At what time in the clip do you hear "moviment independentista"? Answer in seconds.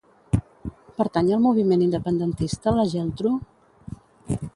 1.43-2.73